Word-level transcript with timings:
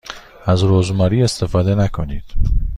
از 0.45 0.63
رزماری 0.63 1.23
استفاده 1.23 1.75
نکنید. 1.75 2.23